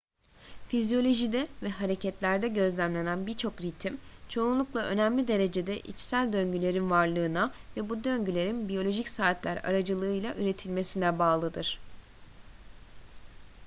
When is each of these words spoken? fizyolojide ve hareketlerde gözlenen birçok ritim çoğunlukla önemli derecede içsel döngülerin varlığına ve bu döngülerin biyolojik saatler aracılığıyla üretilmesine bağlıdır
fizyolojide 0.67 1.47
ve 1.63 1.69
hareketlerde 1.69 2.47
gözlenen 2.47 3.27
birçok 3.27 3.61
ritim 3.61 3.97
çoğunlukla 4.29 4.83
önemli 4.83 5.27
derecede 5.27 5.79
içsel 5.79 6.33
döngülerin 6.33 6.89
varlığına 6.89 7.51
ve 7.77 7.89
bu 7.89 8.03
döngülerin 8.03 8.69
biyolojik 8.69 9.09
saatler 9.09 9.57
aracılığıyla 9.63 10.35
üretilmesine 10.35 11.19
bağlıdır 11.19 11.79